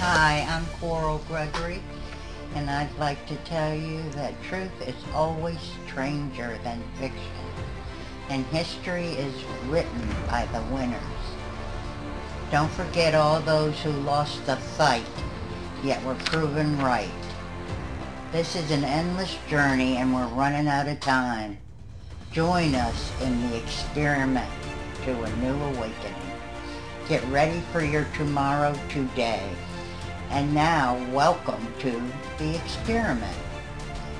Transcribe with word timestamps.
Hi, 0.00 0.46
I'm 0.48 0.64
Coral 0.78 1.20
Gregory, 1.26 1.82
and 2.54 2.70
I'd 2.70 2.96
like 3.00 3.26
to 3.26 3.34
tell 3.38 3.74
you 3.74 4.00
that 4.10 4.40
truth 4.44 4.70
is 4.86 4.94
always 5.12 5.58
stranger 5.88 6.56
than 6.62 6.84
fiction, 7.00 7.18
and 8.28 8.46
history 8.46 9.08
is 9.08 9.34
written 9.66 10.08
by 10.28 10.46
the 10.52 10.62
winners. 10.72 11.02
Don't 12.52 12.70
forget 12.70 13.16
all 13.16 13.40
those 13.40 13.76
who 13.80 13.90
lost 13.90 14.46
the 14.46 14.54
fight, 14.54 15.04
yet 15.82 16.00
were 16.04 16.14
proven 16.14 16.78
right. 16.78 17.10
This 18.30 18.54
is 18.54 18.70
an 18.70 18.84
endless 18.84 19.36
journey 19.48 19.96
and 19.96 20.14
we're 20.14 20.28
running 20.28 20.68
out 20.68 20.86
of 20.86 21.00
time. 21.00 21.58
Join 22.30 22.76
us 22.76 23.10
in 23.20 23.50
the 23.50 23.56
experiment 23.56 24.50
to 25.04 25.20
a 25.20 25.36
new 25.38 25.54
awakening. 25.54 26.14
Get 27.08 27.24
ready 27.24 27.60
for 27.72 27.82
your 27.82 28.06
tomorrow 28.16 28.78
today. 28.88 29.50
And 30.30 30.54
now, 30.54 30.98
welcome 31.12 31.66
to 31.80 32.02
the 32.36 32.54
experiment, 32.54 33.36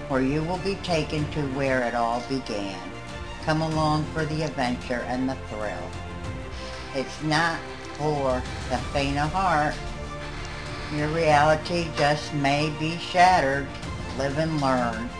where 0.08 0.22
you 0.22 0.42
will 0.42 0.58
be 0.58 0.76
taken 0.76 1.30
to 1.32 1.42
where 1.48 1.82
it 1.82 1.94
all 1.94 2.22
began. 2.28 2.78
Come 3.44 3.60
along 3.60 4.04
for 4.14 4.24
the 4.24 4.42
adventure 4.42 5.04
and 5.06 5.28
the 5.28 5.36
thrill. 5.48 5.90
It's 6.94 7.22
not 7.22 7.58
for 7.94 8.42
the 8.70 8.78
faint 8.92 9.18
of 9.18 9.32
heart. 9.32 9.74
Your 10.96 11.08
reality 11.08 11.88
just 11.96 12.32
may 12.34 12.70
be 12.78 12.96
shattered. 12.96 13.66
Live 14.16 14.38
and 14.38 14.60
learn 14.60 15.10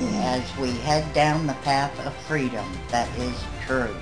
as 0.00 0.56
we 0.56 0.70
head 0.78 1.12
down 1.12 1.46
the 1.46 1.52
path 1.54 1.94
of 2.06 2.14
freedom 2.26 2.64
that 2.88 3.08
is 3.18 3.44
true. 3.66 3.94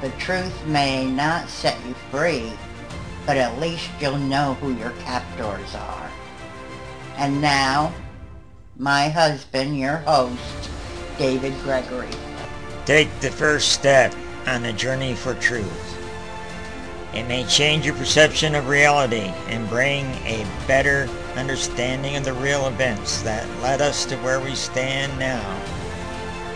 The 0.00 0.10
truth 0.18 0.66
may 0.66 1.04
not 1.10 1.48
set 1.48 1.78
you 1.86 1.94
free, 2.10 2.52
but 3.26 3.36
at 3.36 3.58
least 3.58 3.88
you'll 4.00 4.18
know 4.18 4.54
who 4.54 4.74
your 4.74 4.90
captors 5.00 5.74
are. 5.74 6.10
And 7.16 7.40
now, 7.40 7.92
my 8.76 9.08
husband, 9.08 9.78
your 9.78 9.98
host, 9.98 10.70
David 11.16 11.54
Gregory. 11.62 12.08
Take 12.84 13.08
the 13.20 13.30
first 13.30 13.72
step 13.72 14.14
on 14.46 14.62
the 14.62 14.72
journey 14.72 15.14
for 15.14 15.34
truth. 15.34 15.90
It 17.14 17.28
may 17.28 17.44
change 17.44 17.86
your 17.86 17.94
perception 17.94 18.56
of 18.56 18.68
reality 18.68 19.32
and 19.46 19.68
bring 19.68 20.04
a 20.26 20.44
better 20.66 21.08
understanding 21.36 22.16
of 22.16 22.24
the 22.24 22.32
real 22.32 22.66
events 22.66 23.22
that 23.22 23.48
led 23.62 23.80
us 23.80 24.04
to 24.06 24.16
where 24.16 24.40
we 24.40 24.56
stand 24.56 25.16
now. 25.16 25.62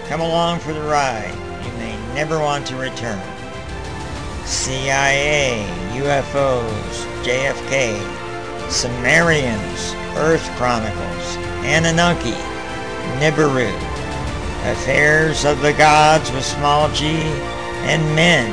Come 0.09 0.21
along 0.21 0.59
for 0.59 0.73
the 0.73 0.83
ride. 0.83 1.33
You 1.65 1.73
may 1.79 2.15
never 2.15 2.41
want 2.41 2.67
to 2.67 2.77
return. 2.77 3.38
CIA, 4.49 5.63
UFOs, 5.93 7.05
JFK, 7.23 8.01
Sumerians, 8.71 9.93
Earth 10.17 10.43
Chronicles, 10.57 11.37
Anunnaki, 11.67 12.33
Nibiru, 13.21 13.77
affairs 14.73 15.45
of 15.45 15.61
the 15.61 15.75
gods 15.75 16.33
with 16.33 16.47
small 16.47 16.91
g, 16.95 17.09
and 17.85 18.03
men 18.17 18.49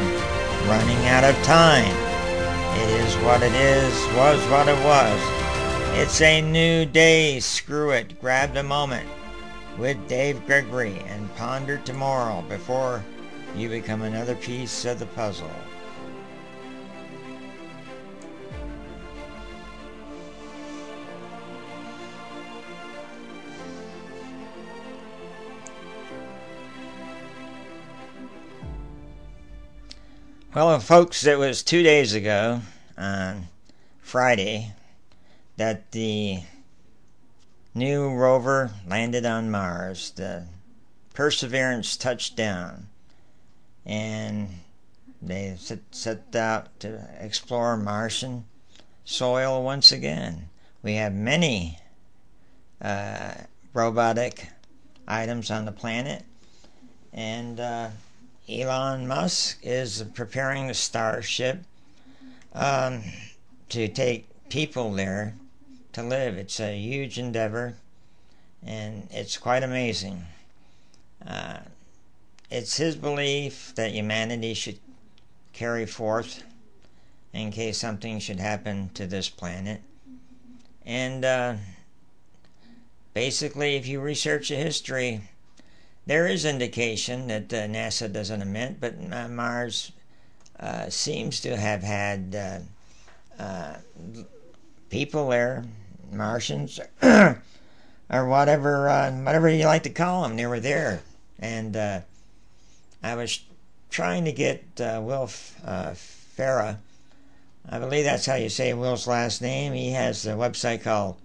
running 0.68 1.08
out 1.08 1.24
of 1.24 1.34
time. 1.46 1.96
It 2.78 2.90
is 3.00 3.16
what 3.24 3.42
it 3.42 3.54
is, 3.54 3.94
was 4.18 4.46
what 4.50 4.68
it 4.68 4.84
was. 4.84 5.18
It's 5.98 6.20
a 6.20 6.42
new 6.42 6.86
day, 6.86 7.40
screw 7.40 7.92
it, 7.92 8.20
grab 8.20 8.54
the 8.54 8.64
moment 8.64 9.08
with 9.78 10.10
Dave 10.10 10.46
Gregory 10.46 11.00
and 11.08 11.34
ponder 11.38 11.78
tomorrow 11.78 12.42
before 12.50 13.02
you 13.56 13.70
become 13.70 14.02
another 14.02 14.36
piece 14.36 14.84
of 14.84 15.00
the 15.00 15.06
puzzle. 15.06 15.50
Well, 30.56 30.80
folks, 30.80 31.26
it 31.26 31.38
was 31.38 31.64
two 31.64 31.84
days 31.84 32.14
ago, 32.14 32.62
on 32.98 33.50
Friday, 34.00 34.72
that 35.58 35.92
the 35.92 36.44
new 37.74 38.10
rover 38.10 38.72
landed 38.88 39.26
on 39.26 39.52
Mars. 39.52 40.12
The 40.12 40.48
Perseverance 41.14 41.98
touched 41.98 42.38
down, 42.38 42.88
and 43.86 44.48
they 45.22 45.58
set, 45.60 45.80
set 45.92 46.34
out 46.34 46.80
to 46.80 47.06
explore 47.20 47.76
Martian 47.76 48.46
soil 49.04 49.62
once 49.62 49.92
again. 49.92 50.48
We 50.82 50.94
have 50.94 51.14
many 51.14 51.80
uh, 52.82 53.34
robotic 53.74 54.48
items 55.06 55.52
on 55.52 55.66
the 55.66 55.74
planet, 55.74 56.24
and 57.12 57.60
uh, 57.60 57.90
Elon 58.48 59.08
Musk 59.08 59.58
is 59.64 60.04
preparing 60.14 60.68
the 60.68 60.74
Starship 60.76 61.64
um, 62.54 63.02
to 63.70 63.88
take 63.88 64.28
people 64.50 64.94
there 64.94 65.36
to 65.94 66.04
live. 66.04 66.38
It's 66.38 66.60
a 66.60 66.78
huge 66.78 67.18
endeavor, 67.18 67.76
and 68.64 69.08
it's 69.10 69.38
quite 69.38 69.64
amazing. 69.64 70.26
Uh, 71.26 71.58
it's 72.52 72.78
his 72.78 72.96
belief 72.96 73.74
that 73.76 73.92
humanity 73.92 74.54
should 74.54 74.78
carry 75.52 75.88
forth 75.88 76.44
in 77.34 77.52
case 77.52 77.80
something 77.80 78.20
should 78.20 78.40
happen 78.40 78.92
to 78.94 79.08
this 79.08 79.28
planet. 79.28 79.82
And 80.86 81.26
uh, 81.26 81.56
basically, 83.16 83.76
if 83.76 83.88
you 83.88 84.00
research 84.00 84.50
the 84.50 84.56
history, 84.56 85.22
there 86.06 86.28
is 86.28 86.46
indication 86.46 87.28
that 87.28 87.52
uh, 87.54 87.68
NASA 87.68 88.12
doesn't 88.12 88.42
admit, 88.42 88.80
but 88.80 88.96
uh, 89.12 89.28
Mars 89.28 89.92
uh, 90.60 90.90
seems 90.90 91.42
to 91.42 91.58
have 91.58 91.82
had 91.82 92.36
uh, 93.40 93.42
uh, 93.42 93.78
people 94.90 95.30
there, 95.30 95.66
Martians, 96.12 96.80
or 97.02 97.42
whatever, 98.10 98.88
uh, 98.88 99.12
whatever 99.12 99.50
you 99.50 99.66
like 99.66 99.84
to 99.84 99.90
call 99.90 100.24
them. 100.24 100.38
They 100.38 100.46
were 100.46 100.60
there, 100.60 101.02
and 101.40 101.76
I 101.76 103.16
was 103.16 103.44
trying 103.90 104.26
to 104.26 104.32
get 104.32 104.64
Will 104.78 105.28
Farah. 105.28 106.78
I 107.68 107.80
believe 107.80 108.06
that's 108.06 108.28
how 108.28 108.36
you 108.36 108.50
say 108.50 108.76
Will's 108.76 109.08
last 109.08 109.42
name. 109.42 109.74
He 109.74 109.90
has 109.92 110.28
a 110.28 110.34
website 110.34 110.84
called 110.84 111.18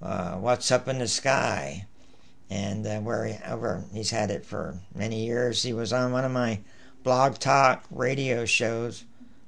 "What's 0.00 0.70
Up 0.70 0.86
in 0.86 0.98
the 0.98 1.08
Sky." 1.08 1.86
And 2.52 2.86
uh, 2.86 3.00
where 3.00 3.24
he, 3.24 3.38
over 3.48 3.82
he's 3.94 4.10
had 4.10 4.30
it 4.30 4.44
for 4.44 4.78
many 4.94 5.24
years. 5.24 5.62
He 5.62 5.72
was 5.72 5.90
on 5.90 6.12
one 6.12 6.26
of 6.26 6.32
my 6.32 6.60
blog 7.02 7.38
talk 7.38 7.84
radio 7.90 8.44
shows 8.44 9.04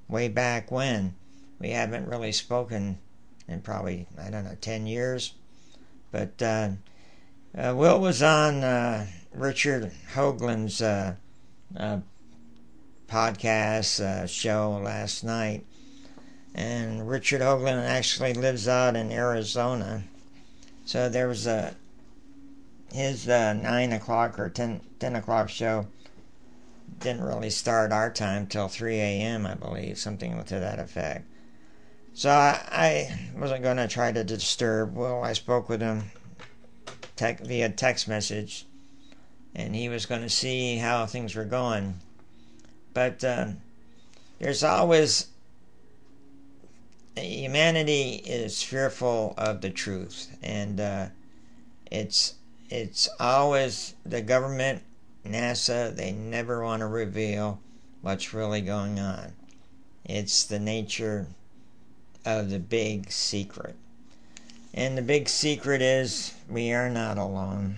way 0.09 0.29
back 0.29 0.71
when. 0.71 1.15
We 1.59 1.71
haven't 1.71 2.09
really 2.09 2.33
spoken 2.33 2.99
in 3.47 3.61
probably 3.61 4.07
I 4.19 4.31
don't 4.31 4.45
know 4.45 4.57
ten 4.59 4.87
years, 4.87 5.35
but 6.13 6.41
uh, 6.41 6.71
uh, 7.57 7.75
Will 7.77 8.01
was 8.01 8.23
on 8.23 8.65
uh, 8.65 9.07
Richard 9.35 9.93
Hoagland's 10.15 10.81
uh, 10.81 11.17
uh, 11.77 11.99
podcast 13.07 14.29
show 14.31 14.81
last 14.83 15.25
night, 15.25 15.67
and 16.55 17.07
Richard 17.07 17.43
Hoagland 17.43 17.87
actually 17.87 18.33
lives 18.33 18.67
out 18.67 18.97
in 18.97 19.13
Arizona. 19.13 20.05
So 20.87 21.11
there 21.11 21.29
was 21.29 21.47
a 21.47 21.75
his 22.95 23.29
uh, 23.29 23.55
9 23.55 23.93
o'clock 23.93 24.39
or 24.39 24.49
10, 24.49 24.81
10 25.01 25.17
o'clock 25.17 25.49
show 25.49 25.85
didn't 27.01 27.25
really 27.25 27.51
start 27.51 27.91
our 27.91 28.09
time 28.09 28.47
till 28.47 28.69
3 28.69 28.95
a.m., 28.95 29.47
I 29.47 29.55
believe, 29.55 29.99
something 29.99 30.41
to 30.45 30.61
that 30.61 30.79
effect. 30.79 31.27
So 32.13 32.31
I, 32.31 32.61
I 32.71 33.19
wasn't 33.37 33.65
going 33.65 33.79
to 33.79 33.89
try 33.89 34.13
to 34.13 34.23
disturb. 34.23 34.95
Well, 34.95 35.25
I 35.25 35.33
spoke 35.33 35.69
with 35.69 35.81
him 35.81 36.05
tech, 37.17 37.41
via 37.41 37.69
text 37.69 38.07
message, 38.07 38.65
and 39.57 39.75
he 39.75 39.89
was 39.89 40.07
going 40.07 40.23
to 40.23 40.31
see 40.31 40.77
how 40.77 41.05
things 41.05 41.35
were 41.35 41.45
going. 41.45 41.95
But 42.93 43.25
uh, 43.25 43.49
there's 44.39 44.63
always 44.63 45.27
humanity 47.17 48.23
is 48.25 48.63
fearful 48.63 49.35
of 49.37 49.63
the 49.63 49.71
truth, 49.71 50.37
and 50.45 50.79
uh, 50.79 51.07
it's 51.91 52.35
it's 52.71 53.09
always 53.21 53.95
the 54.05 54.23
government, 54.23 54.83
NASA, 55.25 55.95
they 55.95 56.13
never 56.13 56.63
want 56.63 56.81
to 56.81 56.87
reveal 56.87 57.61
what's 58.03 58.35
really 58.35 58.61
going 58.61 58.99
on. 58.99 59.33
It's 60.05 60.45
the 60.45 60.59
nature 60.59 61.27
of 62.25 62.51
the 62.51 62.59
big 62.59 63.11
secret. 63.11 63.77
And 64.73 64.99
the 64.99 65.03
big 65.03 65.29
secret 65.29 65.81
is 65.81 66.35
we 66.49 66.73
are 66.73 66.91
not 66.91 67.17
alone. 67.17 67.77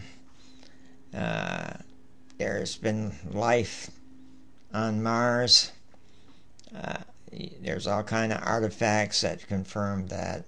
Uh, 1.15 1.75
there's 2.39 2.77
been 2.77 3.13
life 3.31 3.91
on 4.73 5.03
Mars. 5.03 5.73
Uh, 6.75 6.99
there's 7.61 7.87
all 7.87 8.03
kind 8.03 8.33
of 8.33 8.43
artifacts 8.43 9.21
that 9.21 9.47
confirm 9.47 10.07
that. 10.09 10.45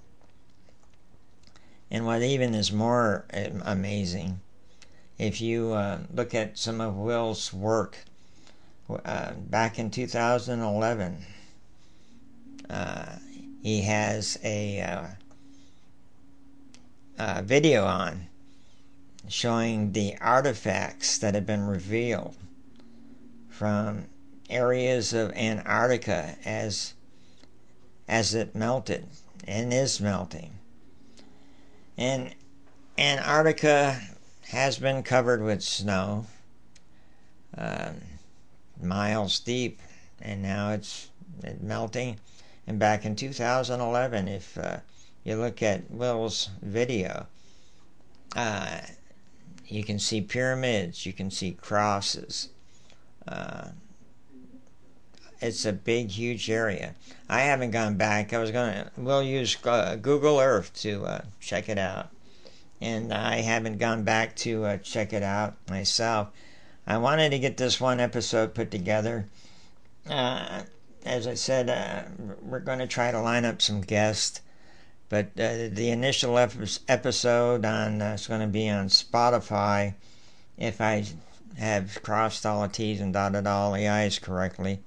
And 1.91 2.05
what 2.05 2.23
even 2.23 2.55
is 2.55 2.71
more 2.71 3.25
amazing, 3.65 4.41
if 5.19 5.41
you 5.41 5.73
uh, 5.73 6.01
look 6.13 6.35
at 6.35 6.59
some 6.59 6.81
of 6.81 6.97
Will's 6.97 7.53
work 7.53 7.97
uh, 9.05 9.33
back 9.33 9.79
in 9.79 9.91
2011, 9.91 11.25
uh, 12.69 13.17
he 13.63 13.83
has 13.83 14.39
a 14.45 14.81
uh, 14.81 15.07
uh, 17.19 17.43
video 17.43 17.85
on 17.85 18.29
showing 19.29 19.93
the 19.93 20.17
artifacts 20.21 21.19
that 21.19 21.35
have 21.35 21.47
been 21.47 21.67
revealed 21.67 22.37
from 23.51 24.07
areas 24.49 25.13
of 25.13 25.33
Antarctica 25.33 26.37
as 26.45 26.95
as 28.07 28.35
it 28.35 28.55
melted 28.55 29.07
and 29.47 29.73
is 29.73 30.01
melting. 30.01 30.53
And 31.99 32.33
Antarctica 32.97 34.01
has 34.51 34.79
been 34.79 35.03
covered 35.03 35.43
with 35.43 35.65
snow, 35.65 36.27
uh, 37.57 37.91
miles 38.81 39.41
deep, 39.41 39.81
and 40.23 40.41
now 40.41 40.71
it's 40.71 41.11
melting. 41.61 42.21
And 42.69 42.79
back 42.79 43.05
in 43.05 43.17
2011, 43.17 44.29
if 44.29 44.57
uh, 44.57 44.79
you 45.25 45.35
look 45.35 45.61
at 45.61 45.91
Will's 45.91 46.51
video, 46.63 47.27
uh, 48.37 48.79
you 49.67 49.83
can 49.83 49.99
see 49.99 50.21
pyramids, 50.21 51.05
you 51.05 51.13
can 51.13 51.33
see 51.33 51.51
crosses. 51.51 52.51
Uh, 53.27 53.71
it's 55.41 55.65
a 55.65 55.73
big, 55.73 56.11
huge 56.11 56.51
area. 56.51 56.95
I 57.29 57.41
haven't 57.41 57.71
gone 57.71 57.97
back. 57.97 58.33
I 58.33 58.39
was 58.39 58.51
gonna. 58.51 58.91
We'll 58.97 59.23
use 59.23 59.57
uh, 59.65 59.97
Google 59.97 60.41
Earth 60.41 60.73
to 60.83 61.05
uh, 61.05 61.21
check 61.41 61.69
it 61.69 61.79
out, 61.79 62.09
and 62.81 63.13
I 63.13 63.37
haven't 63.37 63.79
gone 63.79 64.03
back 64.05 64.35
to 64.37 64.65
uh, 64.65 64.77
check 64.79 65.13
it 65.13 65.23
out 65.23 65.57
myself. 65.69 66.29
I 66.87 66.97
wanted 66.99 67.31
to 67.31 67.39
get 67.39 67.57
this 67.57 67.81
one 67.81 68.01
episode 68.01 68.55
put 68.55 68.71
together. 68.71 69.27
Uh, 70.09 70.63
as 71.05 71.27
I 71.27 71.35
said, 71.35 71.69
uh, 71.69 72.35
we're 72.43 72.61
going 72.61 72.79
to 72.79 72.87
try 72.87 73.11
to 73.11 73.21
line 73.21 73.45
up 73.45 73.63
some 73.63 73.83
guests, 73.83 74.41
but 75.09 75.27
uh, 75.39 75.69
the 75.71 75.91
initial 75.91 76.39
episode 76.39 77.65
on 77.65 78.03
uh, 78.03 78.15
is 78.15 78.27
going 78.27 78.41
to 78.41 78.47
be 78.47 78.69
on 78.69 78.89
Spotify. 78.89 79.95
If 80.57 80.81
I 80.81 81.05
have 81.59 82.03
crossed 82.03 82.45
all 82.45 82.63
the 82.63 82.69
T's 82.69 83.01
and 83.01 83.13
dotted 83.13 83.47
all 83.47 83.73
the 83.73 83.87
I's 83.87 84.19
correctly, 84.19 84.81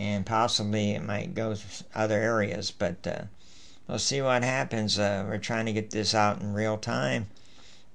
and 0.00 0.24
possibly 0.24 0.92
it 0.92 1.04
might 1.04 1.34
go 1.34 1.54
to 1.54 1.60
other 1.94 2.18
areas, 2.18 2.70
but 2.70 3.06
uh, 3.06 3.24
we'll 3.86 3.98
see 3.98 4.22
what 4.22 4.42
happens. 4.42 4.98
Uh, 4.98 5.26
we're 5.28 5.36
trying 5.36 5.66
to 5.66 5.74
get 5.74 5.90
this 5.90 6.14
out 6.14 6.40
in 6.40 6.54
real 6.54 6.78
time, 6.78 7.26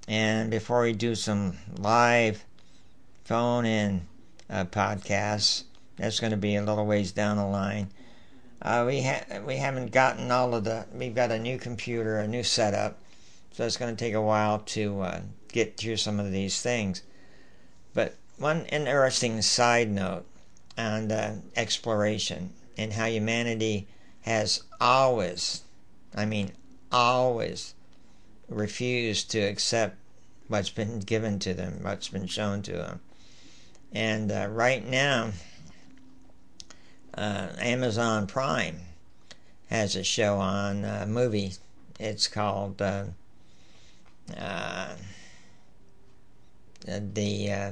and 0.06 0.48
before 0.48 0.82
we 0.82 0.92
do 0.92 1.16
some 1.16 1.58
live 1.76 2.44
phone 3.24 3.66
in 3.66 4.06
uh, 4.48 4.64
podcasts 4.66 5.64
that's 5.96 6.20
going 6.20 6.30
to 6.30 6.36
be 6.36 6.54
a 6.54 6.62
little 6.62 6.86
ways 6.86 7.10
down 7.10 7.38
the 7.38 7.44
line. 7.44 7.88
Uh, 8.62 8.84
we 8.86 9.02
ha- 9.02 9.40
we 9.44 9.56
haven't 9.56 9.90
gotten 9.90 10.30
all 10.30 10.54
of 10.54 10.62
the. 10.62 10.86
We've 10.94 11.14
got 11.14 11.32
a 11.32 11.40
new 11.40 11.58
computer, 11.58 12.18
a 12.18 12.28
new 12.28 12.44
setup, 12.44 13.00
so 13.50 13.64
it's 13.64 13.76
going 13.76 13.94
to 13.94 14.04
take 14.04 14.14
a 14.14 14.22
while 14.22 14.60
to 14.60 15.00
uh, 15.00 15.20
get 15.48 15.76
through 15.76 15.96
some 15.96 16.20
of 16.20 16.30
these 16.30 16.62
things. 16.62 17.02
But 17.94 18.14
one 18.38 18.64
interesting 18.66 19.42
side 19.42 19.90
note 19.90 20.24
on 20.76 21.10
uh, 21.10 21.40
exploration 21.54 22.52
and 22.76 22.92
how 22.92 23.06
humanity 23.06 23.88
has 24.22 24.62
always, 24.80 25.62
I 26.14 26.26
mean, 26.26 26.52
always 26.92 27.74
refused 28.48 29.30
to 29.30 29.40
accept 29.40 29.96
what's 30.48 30.70
been 30.70 31.00
given 31.00 31.38
to 31.40 31.54
them, 31.54 31.80
what's 31.82 32.08
been 32.08 32.26
shown 32.26 32.62
to 32.62 32.72
them. 32.72 33.00
And 33.92 34.30
uh, 34.30 34.48
right 34.50 34.86
now, 34.86 35.32
uh, 37.14 37.48
Amazon 37.58 38.26
Prime 38.26 38.80
has 39.68 39.96
a 39.96 40.04
show 40.04 40.36
on 40.36 40.84
a 40.84 41.06
movie. 41.06 41.54
It's 41.98 42.26
called 42.26 42.82
uh, 42.82 43.04
uh, 44.36 44.94
the 46.86 47.50
uh, 47.50 47.70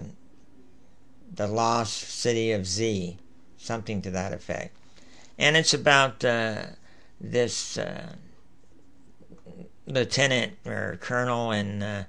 the 1.34 1.46
Lost 1.46 1.94
City 1.94 2.52
of 2.52 2.66
Z, 2.66 3.19
something 3.56 4.02
to 4.02 4.10
that 4.10 4.32
effect, 4.32 4.76
and 5.38 5.56
it's 5.56 5.75
about 5.75 6.25
uh, 6.25 6.66
this 7.20 7.78
lieutenant 9.86 10.52
or 10.64 10.98
colonel 11.00 11.50
in 11.50 12.06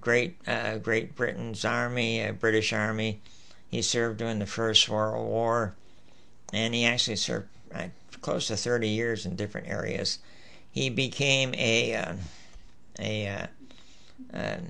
Great 0.00 0.36
Great 0.82 1.16
Britain's 1.16 1.64
army, 1.64 2.30
British 2.38 2.72
army. 2.72 3.20
He 3.70 3.80
served 3.80 4.18
during 4.18 4.38
the 4.38 4.46
First 4.46 4.88
World 4.88 5.26
War 5.26 5.74
and 6.52 6.74
he 6.74 6.84
actually 6.84 7.16
served 7.16 7.48
uh, 7.74 7.86
close 8.20 8.46
to 8.48 8.56
30 8.56 8.88
years 8.88 9.24
in 9.24 9.34
different 9.34 9.68
areas. 9.68 10.18
He 10.70 10.90
became 10.90 11.54
a 11.54 11.94
uh, 11.94 12.14
a 12.98 13.28
uh, 13.28 13.46
um, 14.32 14.68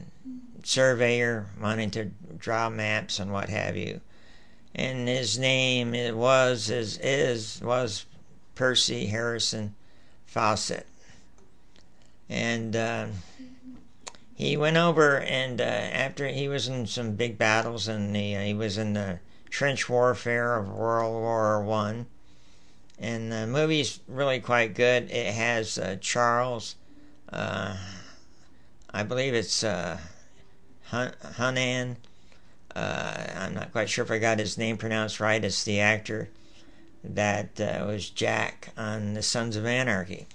surveyor, 0.63 1.47
wanting 1.61 1.91
to 1.93 2.11
draw 2.39 2.69
maps 2.71 3.19
and 3.19 3.33
what 3.33 3.49
have 3.49 3.77
you. 3.77 4.01
And 4.75 5.07
his 5.07 5.39
name 5.39 5.95
it 5.95 6.17
was 6.17 6.71
is 6.71 6.99
is 6.99 7.61
was 7.63 8.07
Percy 8.55 9.07
Harrison 9.07 9.75
Fawcett, 10.27 10.87
and 12.29 12.75
uh, 12.75 13.07
he 14.35 14.57
went 14.57 14.77
over 14.77 15.19
and 15.21 15.61
uh, 15.61 15.65
after 15.65 16.27
he 16.27 16.49
was 16.49 16.69
in 16.69 16.87
some 16.87 17.15
big 17.15 17.39
battles 17.39 17.87
and 17.87 18.17
he, 18.17 18.35
uh, 18.35 18.41
he 18.41 18.55
was 18.55 18.79
in 18.79 18.95
the 18.95 19.21
trench 19.51 19.89
warfare 19.89 20.57
of 20.57 20.69
World 20.69 21.13
War 21.13 21.63
One. 21.63 22.07
And 22.99 23.33
the 23.33 23.47
movie's 23.47 24.01
really 24.07 24.41
quite 24.41 24.75
good. 24.75 25.11
It 25.11 25.35
has 25.35 25.77
uh, 25.77 25.97
Charles, 26.01 26.77
uh, 27.33 27.77
I 28.93 29.03
believe 29.03 29.35
it's 29.35 29.65
Hun- 30.93 31.15
Hunnam. 31.35 31.97
Uh, 32.75 33.27
I'm 33.37 33.55
not 33.55 33.73
quite 33.73 33.91
sure 33.91 34.05
if 34.05 34.11
I 34.11 34.19
got 34.19 34.39
his 34.39 34.57
name 34.57 34.77
pronounced 34.77 35.19
right. 35.19 35.45
It's 35.45 35.65
the 35.65 35.81
actor 35.81 36.29
that 37.03 37.61
uh, 37.61 37.85
was 37.87 38.09
Jack 38.09 38.69
on 38.79 39.15
The 39.15 39.23
Sons 39.23 39.57
of 39.57 39.67
Anarchy. 39.67 40.27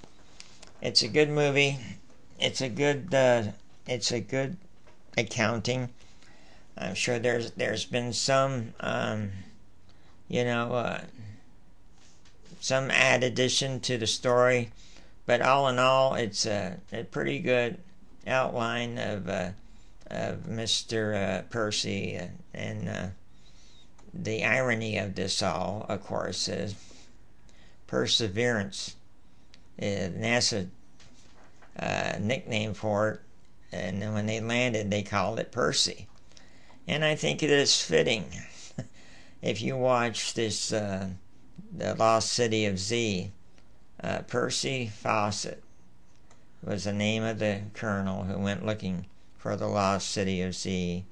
It's 0.81 1.01
a 1.01 1.07
good 1.07 1.29
movie. 1.29 1.79
It's 2.39 2.59
a 2.59 2.69
good. 2.69 3.13
Uh, 3.13 3.43
it's 3.87 4.11
a 4.11 4.19
good 4.19 4.57
accounting 5.17 5.89
I'm 6.77 6.93
sure 6.93 7.17
there's 7.17 7.51
there's 7.51 7.85
been 7.85 8.13
some, 8.13 8.73
um, 8.79 9.31
you 10.27 10.43
know, 10.43 10.73
uh, 10.73 11.01
some 12.59 12.91
add 12.91 13.23
addition 13.23 13.79
to 13.81 13.97
the 13.97 14.07
story, 14.07 14.69
but 15.25 15.41
all 15.41 15.67
in 15.69 15.79
all, 15.79 16.13
it's 16.15 16.45
a, 16.45 16.77
a 16.93 17.03
pretty 17.03 17.39
good 17.39 17.79
outline 18.27 18.97
of 18.97 19.27
uh, 19.27 19.49
of 20.09 20.45
Mr. 20.45 21.39
Uh, 21.39 21.41
Percy 21.43 22.19
and 22.53 22.89
uh, 22.89 23.07
the 24.13 24.43
irony 24.43 24.97
of 24.97 25.15
this 25.15 25.41
all, 25.41 25.85
of 25.89 26.03
course, 26.03 26.47
is 26.47 26.75
perseverance. 27.85 28.95
Uh, 29.79 30.09
NASA 30.15 30.69
uh, 31.77 32.13
nickname 32.19 32.73
for 32.73 33.09
it, 33.09 33.19
and 33.71 34.13
when 34.13 34.25
they 34.25 34.39
landed, 34.39 34.89
they 34.89 35.03
called 35.03 35.39
it 35.39 35.51
Percy. 35.51 36.07
And 36.87 37.03
I 37.03 37.15
think 37.15 37.43
it 37.43 37.51
is 37.51 37.81
fitting. 37.81 38.25
if 39.41 39.61
you 39.61 39.77
watch 39.77 40.33
this, 40.33 40.71
uh, 40.73 41.09
The 41.75 41.93
Lost 41.95 42.31
City 42.31 42.65
of 42.65 42.79
Z, 42.79 43.31
uh, 44.01 44.19
Percy 44.19 44.87
Fawcett 44.87 45.63
was 46.63 46.85
the 46.85 46.93
name 46.93 47.23
of 47.23 47.39
the 47.39 47.61
colonel 47.73 48.23
who 48.23 48.39
went 48.39 48.65
looking 48.65 49.05
for 49.37 49.55
the 49.55 49.67
lost 49.67 50.09
city 50.09 50.41
of 50.41 50.55
Z 50.55 51.05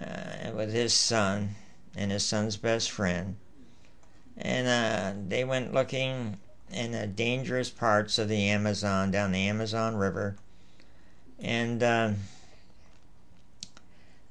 uh, 0.00 0.50
with 0.54 0.72
his 0.72 0.92
son 0.92 1.50
and 1.96 2.10
his 2.10 2.24
son's 2.24 2.56
best 2.56 2.90
friend. 2.90 3.36
And 4.36 4.66
uh, 4.66 5.20
they 5.28 5.44
went 5.44 5.72
looking 5.72 6.38
in 6.72 6.92
the 6.92 7.06
dangerous 7.06 7.70
parts 7.70 8.18
of 8.18 8.28
the 8.28 8.48
Amazon, 8.48 9.10
down 9.10 9.30
the 9.30 9.46
Amazon 9.48 9.94
River. 9.94 10.36
And 11.38 11.82
uh, 11.82 12.12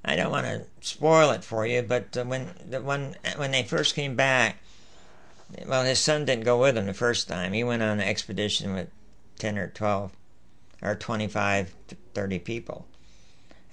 I 0.03 0.15
don't 0.15 0.31
want 0.31 0.45
to 0.47 0.65
spoil 0.81 1.31
it 1.31 1.43
for 1.43 1.65
you, 1.65 1.81
but 1.81 2.17
uh, 2.17 2.23
when 2.23 2.49
the 2.69 2.81
one 2.81 3.15
when 3.37 3.51
they 3.51 3.63
first 3.63 3.95
came 3.95 4.15
back, 4.15 4.57
well, 5.65 5.83
his 5.83 5.99
son 5.99 6.25
didn't 6.25 6.43
go 6.43 6.59
with 6.59 6.77
him 6.77 6.87
the 6.87 6.93
first 6.93 7.27
time. 7.27 7.53
He 7.53 7.63
went 7.63 7.83
on 7.83 7.99
an 7.99 8.01
expedition 8.01 8.73
with 8.73 8.89
ten 9.37 9.57
or 9.57 9.67
twelve, 9.69 10.11
or 10.81 10.95
twenty-five 10.95 11.73
to 11.87 11.95
thirty 12.13 12.39
people. 12.39 12.87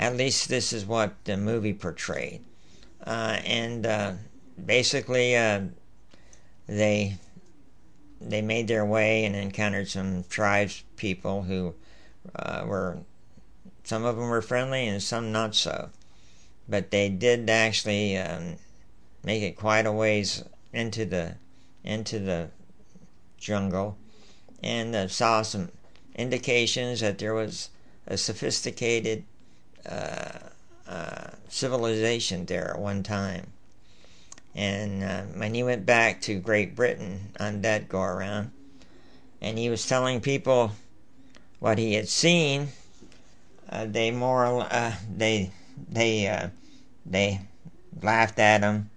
At 0.01 0.17
least 0.17 0.49
this 0.49 0.73
is 0.73 0.87
what 0.87 1.13
the 1.25 1.37
movie 1.37 1.75
portrayed, 1.75 2.43
uh, 3.07 3.39
and 3.45 3.85
uh, 3.85 4.13
basically, 4.65 5.37
uh, 5.37 5.61
they 6.67 7.19
they 8.19 8.41
made 8.41 8.67
their 8.67 8.87
way 8.87 9.27
and 9.27 9.37
encountered 9.37 9.89
some 9.89 10.25
tribes 10.31 10.85
people 10.97 11.43
who 11.43 11.75
uh, 12.35 12.65
were 12.67 13.01
some 13.85 14.07
of 14.07 14.17
them 14.17 14.31
were 14.31 14.41
friendly 14.41 14.89
and 14.89 15.03
some 15.03 15.33
not 15.33 15.55
so. 15.55 15.91
But 16.67 16.91
they 16.91 17.11
did 17.11 17.51
actually 17.51 18.17
um, 18.17 18.57
make 19.23 19.43
it 19.43 19.55
quite 19.55 19.85
a 19.85 19.93
ways 19.93 20.43
into 20.73 21.05
the 21.05 21.35
into 21.85 22.19
the 22.19 22.49
jungle 23.37 23.99
and 24.63 24.97
uh, 24.97 25.09
saw 25.09 25.43
some 25.43 25.69
indications 26.15 27.01
that 27.01 27.19
there 27.19 27.35
was 27.35 27.69
a 28.07 28.17
sophisticated 28.17 29.25
civilization 31.49 32.47
there 32.47 32.71
at 32.71 32.79
one 32.79 33.03
time. 33.03 33.47
And 34.55 35.05
uh, 35.05 35.23
when 35.39 35.55
he 35.55 35.63
went 35.63 35.87
back 35.87 36.21
to 36.23 36.41
Great 36.41 36.75
Britain 36.75 37.33
on 37.39 37.63
that 37.63 37.89
go 37.89 38.03
around, 38.03 38.51
and 39.41 39.59
he 39.59 39.71
was 39.71 39.87
telling 39.87 40.21
people 40.21 40.73
what 41.61 41.79
he 41.79 41.95
had 41.95 42.09
seen, 42.09 42.69
uh, 43.69 43.87
they 43.87 44.11
more 44.11 44.67
uh, 44.71 44.95
they 45.17 45.53
they 45.89 46.27
uh, 46.27 46.49
they 47.07 47.41
laughed 48.03 48.39
at 48.39 48.63
him, 48.63 48.91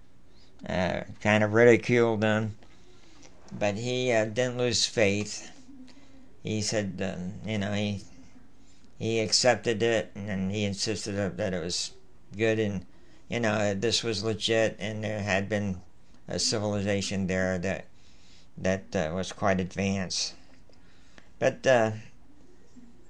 uh, 0.68 1.02
kind 1.22 1.44
of 1.44 1.52
ridiculed 1.52 2.24
him, 2.24 2.56
but 3.56 3.76
he 3.76 4.10
uh, 4.10 4.24
didn't 4.24 4.58
lose 4.58 4.84
faith. 4.84 5.50
He 6.42 6.60
said, 6.62 7.00
you 7.46 7.58
know, 7.58 7.72
he 7.72 8.02
he 9.04 9.20
accepted 9.20 9.82
it 9.82 10.10
and 10.14 10.50
he 10.50 10.64
insisted 10.64 11.36
that 11.36 11.52
it 11.52 11.62
was 11.62 11.92
good 12.36 12.58
and 12.58 12.86
you 13.28 13.38
know 13.38 13.74
this 13.74 14.02
was 14.02 14.24
legit 14.24 14.76
and 14.78 15.04
there 15.04 15.20
had 15.20 15.48
been 15.48 15.80
a 16.26 16.38
civilization 16.38 17.26
there 17.26 17.58
that 17.58 17.84
that 18.56 18.94
uh, 18.94 19.12
was 19.12 19.32
quite 19.32 19.60
advanced. 19.60 20.34
But 21.38 21.66
uh, 21.66 21.90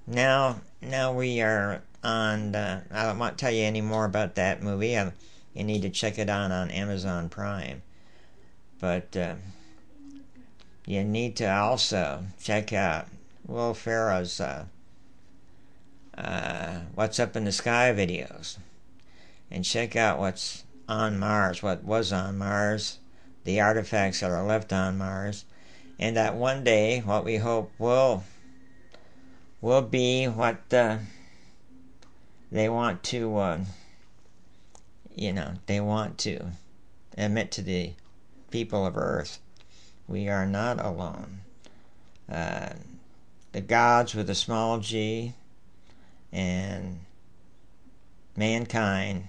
now 0.07 0.61
now 0.81 1.13
we 1.13 1.41
are 1.41 1.83
on. 2.03 2.53
The, 2.53 2.83
I 2.91 3.13
won't 3.13 3.39
tell 3.39 3.51
you 3.51 3.63
any 3.63 3.81
more 3.81 4.05
about 4.05 4.35
that 4.35 4.63
movie. 4.63 4.99
I, 4.99 5.13
you 5.53 5.65
need 5.65 5.83
to 5.83 5.91
check 5.91 6.19
it 6.19 6.29
out 6.29 6.51
on 6.51 6.71
Amazon 6.71 7.29
Prime. 7.29 7.83
But 8.81 9.17
uh, 9.17 9.35
you 10.87 11.05
need 11.05 11.37
to 11.37 11.47
also 11.55 12.25
check 12.43 12.73
out 12.73 13.07
Will 13.47 13.75
Ferrell's 13.75 14.41
uh, 16.17 16.81
What's 16.95 17.19
Up 17.19 17.37
in 17.37 17.45
the 17.45 17.53
Sky 17.53 17.93
videos. 17.97 18.59
And 19.51 19.65
check 19.65 19.97
out 19.97 20.19
what's 20.19 20.65
on 20.89 21.19
Mars, 21.19 21.63
what 21.63 21.85
was 21.85 22.13
on 22.13 22.39
Mars, 22.39 22.99
the 23.45 23.61
artifacts 23.61 24.21
that 24.21 24.31
are 24.31 24.45
left 24.45 24.73
on 24.73 24.99
Mars, 24.99 25.45
and 25.99 26.17
that 26.17 26.35
one 26.35 26.65
day, 26.65 27.01
what 27.01 27.25
we 27.25 27.37
hope 27.37 27.73
will 27.79 28.25
will 29.61 29.83
be 29.83 30.27
what 30.27 30.73
uh, 30.75 30.99
they 32.53 32.69
want 32.69 33.03
to, 33.03 33.37
uh, 33.37 33.59
you 35.15 35.33
know, 35.33 35.55
they 35.67 35.81
want 35.81 36.19
to 36.19 36.49
admit 37.17 37.51
to 37.53 37.63
the 37.63 37.93
people 38.51 38.87
of 38.87 38.97
Earth. 38.97 39.39
We 40.07 40.29
are 40.29 40.47
not 40.47 40.85
alone. 40.85 41.41
Uh, 42.31 42.71
the 43.53 43.61
gods 43.61 44.15
with 44.15 44.29
a 44.29 44.35
small 44.35 44.81
g 44.81 45.35
and 46.35 46.99
mankind 48.37 49.29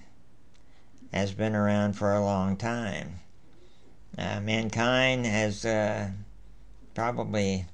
has 1.12 1.32
been 1.32 1.54
around 1.54 1.94
for 1.94 2.12
a 2.12 2.22
long 2.22 2.56
time. 2.56 3.20
Uh, 4.18 4.40
mankind 4.40 5.24
has 5.24 5.64
uh, 5.64 6.10
probably 6.94 7.66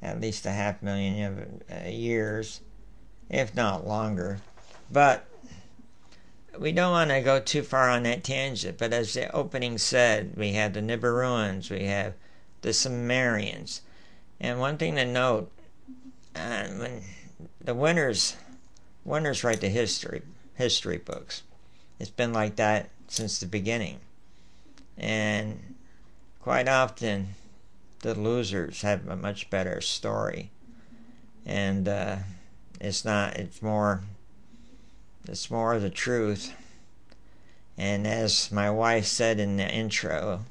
at 0.00 0.20
least 0.20 0.46
a 0.46 0.50
half 0.50 0.82
million 0.82 1.22
of 1.70 1.84
uh, 1.84 1.88
years, 1.88 2.62
if 3.28 3.54
not 3.54 3.86
longer. 3.86 4.38
But 4.90 5.26
we 6.58 6.72
don't 6.72 6.92
want 6.92 7.10
to 7.10 7.20
go 7.20 7.38
too 7.38 7.62
far 7.62 7.90
on 7.90 8.04
that 8.04 8.24
tangent. 8.24 8.78
But 8.78 8.92
as 8.92 9.12
the 9.12 9.30
opening 9.32 9.76
said, 9.78 10.32
we 10.36 10.52
have 10.52 10.72
the 10.72 10.80
Nibiruans, 10.80 11.70
we 11.70 11.84
have 11.84 12.14
the 12.62 12.72
Sumerians, 12.72 13.82
and 14.40 14.58
one 14.58 14.78
thing 14.78 14.96
to 14.96 15.04
note, 15.04 15.50
uh, 16.34 16.66
when 16.68 17.02
the 17.60 17.74
winners, 17.74 18.36
winners 19.04 19.44
write 19.44 19.60
the 19.60 19.68
history 19.68 20.22
history 20.54 20.98
books. 20.98 21.42
It's 21.98 22.10
been 22.10 22.32
like 22.32 22.56
that 22.56 22.90
since 23.08 23.38
the 23.38 23.46
beginning, 23.46 24.00
and 24.96 25.74
quite 26.40 26.68
often 26.68 27.34
the 28.00 28.14
losers 28.14 28.82
have 28.82 29.08
a 29.08 29.16
much 29.16 29.50
better 29.50 29.80
story, 29.80 30.50
and 31.46 31.88
uh, 31.88 32.16
it's 32.80 33.04
not. 33.04 33.36
It's 33.36 33.62
more. 33.62 34.02
It's 35.28 35.50
more 35.50 35.74
of 35.74 35.82
the 35.82 35.90
truth. 35.90 36.52
And 37.78 38.06
as 38.06 38.52
my 38.52 38.70
wife 38.70 39.06
said 39.06 39.40
in 39.40 39.56
the 39.56 39.68
intro, 39.68 40.44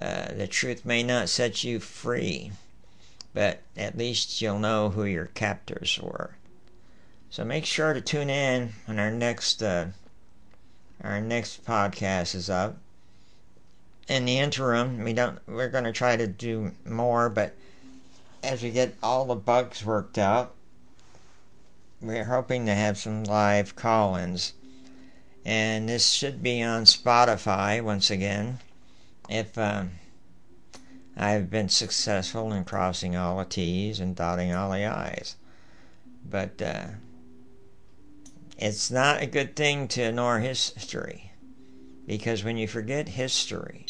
uh, 0.00 0.32
the 0.32 0.46
truth 0.46 0.84
may 0.84 1.02
not 1.02 1.28
set 1.28 1.64
you 1.64 1.80
free, 1.80 2.52
but 3.36 3.60
at 3.76 3.96
least 3.96 4.40
you'll 4.40 4.58
know 4.58 4.88
who 4.90 5.04
your 5.04 5.26
captors 5.26 6.00
were. 6.02 6.30
So 7.30 7.44
make 7.44 7.66
sure 7.66 7.92
to 7.92 8.00
tune 8.00 8.30
in 8.30 8.72
when 8.86 8.98
our 8.98 9.12
next 9.12 9.62
uh, 9.62 9.88
our 11.04 11.20
next 11.20 11.64
podcast 11.64 12.34
is 12.34 12.50
up 12.50 12.78
in 14.08 14.24
the 14.24 14.38
interim, 14.38 15.02
we 15.02 15.12
don't. 15.12 15.38
We're 15.46 15.68
going 15.68 15.84
to 15.84 15.92
try 15.92 16.16
to 16.16 16.26
do 16.26 16.72
more, 16.84 17.28
but 17.28 17.54
as 18.42 18.62
we 18.62 18.70
get 18.70 18.94
all 19.02 19.24
the 19.24 19.34
bugs 19.34 19.84
worked 19.84 20.18
out, 20.18 20.54
we're 22.00 22.24
hoping 22.24 22.66
to 22.66 22.74
have 22.74 22.98
some 22.98 23.24
live 23.24 23.74
call-ins, 23.74 24.52
and 25.44 25.88
this 25.88 26.08
should 26.08 26.42
be 26.42 26.62
on 26.62 26.84
Spotify 26.84 27.82
once 27.82 28.10
again. 28.10 28.60
If 29.28 29.58
um, 29.58 29.90
I've 31.16 31.50
been 31.50 31.68
successful 31.68 32.52
in 32.52 32.64
crossing 32.64 33.16
all 33.16 33.38
the 33.38 33.44
T's 33.44 34.00
and 34.00 34.14
dotting 34.14 34.52
all 34.52 34.70
the 34.70 34.84
I's, 34.84 35.36
but 36.28 36.60
uh, 36.60 36.86
it's 38.58 38.90
not 38.90 39.22
a 39.22 39.26
good 39.26 39.56
thing 39.56 39.88
to 39.88 40.02
ignore 40.02 40.40
history 40.40 41.32
because 42.06 42.44
when 42.44 42.56
you 42.56 42.68
forget 42.68 43.08
history 43.08 43.86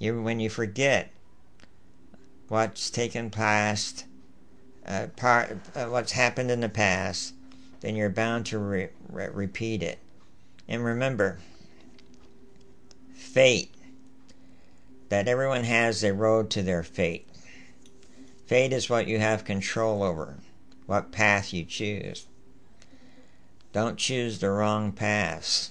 you 0.00 0.20
when 0.20 0.40
you 0.40 0.50
forget 0.50 1.12
what's 2.48 2.90
taken 2.90 3.30
past, 3.30 4.06
uh, 4.84 5.06
part 5.14 5.58
uh, 5.76 5.86
what's 5.86 6.12
happened 6.12 6.50
in 6.50 6.60
the 6.60 6.68
past, 6.68 7.34
then 7.80 7.94
you're 7.94 8.10
bound 8.10 8.46
to 8.46 8.58
re- 8.58 8.88
re- 9.08 9.28
repeat 9.28 9.82
it. 9.82 9.98
And 10.66 10.84
remember, 10.84 11.38
fate. 13.14 13.72
That 15.10 15.28
everyone 15.28 15.64
has 15.64 16.02
a 16.02 16.14
road 16.14 16.50
to 16.50 16.62
their 16.62 16.82
fate. 16.82 17.28
Fate 18.46 18.72
is 18.72 18.88
what 18.88 19.06
you 19.06 19.18
have 19.18 19.44
control 19.44 20.02
over, 20.02 20.38
what 20.86 21.12
path 21.12 21.52
you 21.52 21.64
choose. 21.64 22.26
Don't 23.72 23.98
choose 23.98 24.38
the 24.38 24.50
wrong 24.50 24.90
path. 24.90 25.68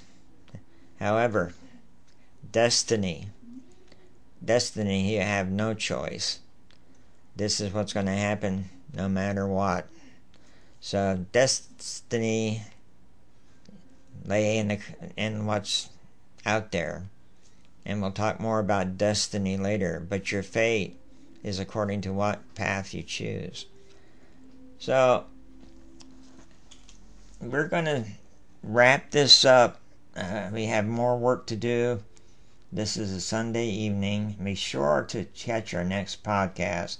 However, 0.99 1.53
destiny 2.51 3.27
destiny, 4.43 5.13
you 5.13 5.21
have 5.21 5.49
no 5.49 5.73
choice. 5.73 6.39
This 7.35 7.59
is 7.59 7.73
what's 7.73 7.93
going 7.93 8.05
to 8.05 8.11
happen 8.11 8.69
no 8.93 9.07
matter 9.07 9.47
what. 9.47 9.87
So 10.81 11.25
destiny 11.31 12.63
lay 14.25 14.57
in 14.57 14.69
the, 14.69 14.79
in 15.15 15.45
what's 15.45 15.89
out 16.45 16.71
there. 16.71 17.03
And 17.89 18.03
we'll 18.03 18.11
talk 18.11 18.39
more 18.39 18.59
about 18.59 18.99
destiny 18.99 19.57
later, 19.57 19.99
but 20.07 20.31
your 20.31 20.43
fate 20.43 20.99
is 21.43 21.57
according 21.57 22.01
to 22.01 22.13
what 22.13 22.53
path 22.53 22.93
you 22.93 23.01
choose. 23.01 23.65
So 24.77 25.25
we're 27.41 27.67
going 27.67 27.85
to 27.85 28.03
wrap 28.61 29.09
this 29.09 29.43
up. 29.43 29.79
Uh, 30.15 30.51
we 30.53 30.65
have 30.65 30.85
more 30.85 31.17
work 31.17 31.47
to 31.47 31.55
do. 31.55 32.03
This 32.71 32.95
is 32.95 33.11
a 33.11 33.19
Sunday 33.19 33.65
evening. 33.65 34.35
Be 34.43 34.53
sure 34.53 35.03
to 35.09 35.25
catch 35.25 35.73
our 35.73 35.83
next 35.83 36.23
podcast. 36.23 36.99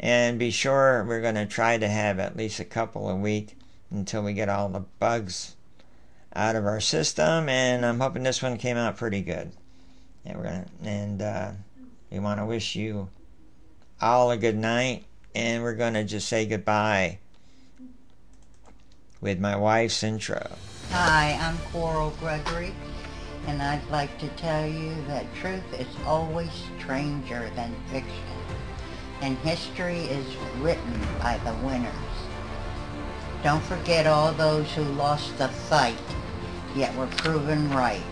And 0.00 0.38
be 0.38 0.50
sure 0.50 1.04
we're 1.06 1.20
going 1.20 1.34
to 1.34 1.44
try 1.44 1.76
to 1.76 1.88
have 1.88 2.18
at 2.18 2.38
least 2.38 2.58
a 2.58 2.64
couple 2.64 3.10
a 3.10 3.16
week 3.16 3.58
until 3.90 4.22
we 4.22 4.32
get 4.32 4.48
all 4.48 4.70
the 4.70 4.86
bugs 4.98 5.56
out 6.34 6.56
of 6.56 6.64
our 6.64 6.80
system. 6.80 7.50
And 7.50 7.84
I'm 7.84 8.00
hoping 8.00 8.22
this 8.22 8.42
one 8.42 8.56
came 8.56 8.78
out 8.78 8.96
pretty 8.96 9.20
good. 9.20 9.52
And 10.24 10.38
we're 10.38 10.44
gonna 10.44 10.66
and 10.84 11.22
uh, 11.22 11.50
we 12.10 12.18
want 12.18 12.40
to 12.40 12.46
wish 12.46 12.76
you 12.76 13.08
all 14.00 14.30
a 14.30 14.36
good 14.36 14.56
night. 14.56 15.04
And 15.34 15.62
we're 15.62 15.74
to 15.94 16.04
just 16.04 16.28
say 16.28 16.44
goodbye 16.44 17.18
with 19.22 19.40
my 19.40 19.56
wife's 19.56 20.02
intro. 20.02 20.46
Hi, 20.90 21.38
I'm 21.40 21.56
Coral 21.72 22.10
Gregory 22.20 22.74
And 23.46 23.62
I'd 23.62 23.88
like 23.88 24.18
to 24.18 24.28
tell 24.28 24.66
you 24.66 24.94
that 25.06 25.24
truth 25.34 25.62
is 25.78 25.86
always 26.04 26.50
stranger 26.78 27.50
than 27.56 27.74
fiction. 27.90 28.12
And 29.22 29.38
history 29.38 30.00
is 30.00 30.26
written 30.58 31.00
by 31.18 31.38
the 31.44 31.54
winners. 31.66 31.94
Don't 33.42 33.62
forget 33.62 34.06
all 34.06 34.32
those 34.32 34.70
who 34.72 34.82
lost 34.82 35.38
the 35.38 35.48
fight, 35.48 35.96
yet 36.76 36.94
were 36.96 37.06
proven 37.06 37.70
right. 37.70 38.02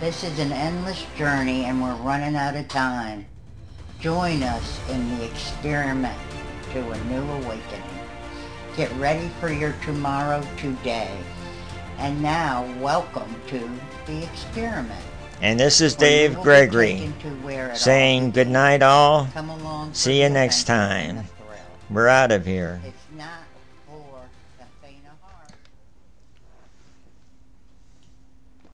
This 0.00 0.22
is 0.22 0.38
an 0.38 0.52
endless 0.52 1.04
journey 1.16 1.64
and 1.64 1.82
we're 1.82 1.92
running 1.96 2.36
out 2.36 2.54
of 2.54 2.68
time. 2.68 3.26
Join 3.98 4.44
us 4.44 4.78
in 4.90 5.18
the 5.18 5.24
experiment 5.24 6.16
to 6.72 6.88
a 6.88 7.04
new 7.06 7.20
awakening. 7.20 7.82
Get 8.76 8.92
ready 8.92 9.28
for 9.40 9.48
your 9.48 9.72
tomorrow 9.84 10.40
today. 10.56 11.18
And 11.98 12.22
now, 12.22 12.64
welcome 12.80 13.34
to 13.48 13.68
the 14.06 14.22
experiment. 14.22 15.04
And 15.40 15.58
this 15.58 15.80
is 15.80 15.96
Dave 15.96 16.36
Gregory 16.42 16.98
taken 16.98 17.18
to 17.18 17.30
where 17.44 17.66
it 17.66 17.70
all 17.70 17.76
saying 17.76 18.30
good 18.30 18.46
night, 18.46 18.82
all. 18.82 19.26
Come 19.34 19.50
along 19.50 19.94
See 19.94 20.22
you 20.22 20.28
next 20.28 20.68
time. 20.68 21.24
We're 21.90 22.06
out 22.06 22.30
of 22.30 22.46
here. 22.46 22.80
It's 22.84 22.96
not 23.16 23.47